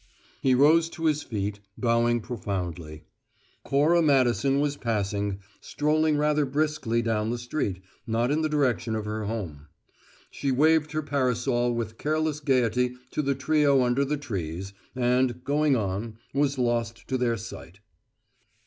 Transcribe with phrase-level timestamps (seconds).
[0.41, 3.05] He rose to his feet, bowing profoundly.
[3.63, 9.05] Cora Madison was passing, strolling rather briskly down the street, not in the direction of
[9.05, 9.67] her home.
[10.31, 15.75] She waved her parasol with careless gayety to the trio under the trees, and, going
[15.75, 17.79] on, was lost to their sight.